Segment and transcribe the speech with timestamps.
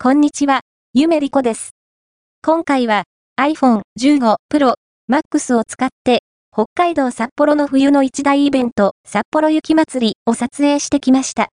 [0.00, 0.60] こんにちは、
[0.94, 1.70] ゆめりこです。
[2.40, 3.02] 今回は
[3.36, 4.74] iPhone 15 Pro
[5.10, 11.46] Max を使って北海道札幌の冬の一大イベント札幌雪まつりを撮影してきました。